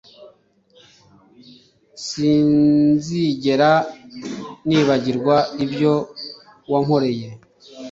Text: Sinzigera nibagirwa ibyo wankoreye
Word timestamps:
Sinzigera 2.05 3.71
nibagirwa 4.67 5.35
ibyo 5.63 5.93
wankoreye 6.71 7.27